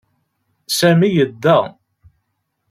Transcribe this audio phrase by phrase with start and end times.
[0.77, 1.57] Sami yedda.